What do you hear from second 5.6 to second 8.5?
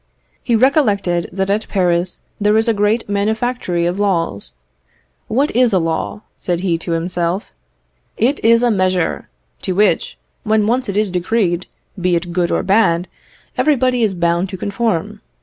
a law?" said he to himself. "It